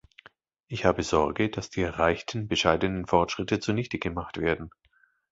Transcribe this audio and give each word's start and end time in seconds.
Ich 0.67 0.83
habe 0.85 1.03
Sorge, 1.03 1.51
dass 1.51 1.69
die 1.69 1.81
erreichten 1.83 2.47
bescheidenen 2.47 3.05
Fortschritte 3.05 3.59
zunichte 3.59 3.99
gemacht 3.99 4.37
werden. 4.39 4.71